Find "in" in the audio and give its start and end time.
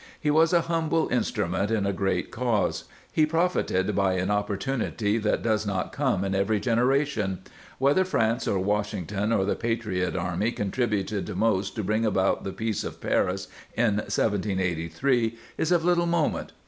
1.09-1.19, 1.69-1.85, 6.25-6.33, 13.77-13.97